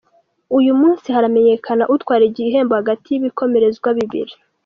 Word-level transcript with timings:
Uyu 0.57 0.71
munsi 0.79 1.07
haramenyekana 1.15 1.83
utwara 1.95 2.23
igihembo 2.29 2.73
hagati 2.79 3.07
yibikomerezwa 3.09 3.87
bibiri 3.97 4.33